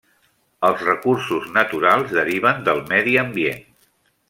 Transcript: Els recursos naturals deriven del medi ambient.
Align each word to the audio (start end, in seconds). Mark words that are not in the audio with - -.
Els 0.69 0.79
recursos 0.87 1.45
naturals 1.59 2.15
deriven 2.17 2.65
del 2.71 2.83
medi 2.95 3.15
ambient. 3.27 3.63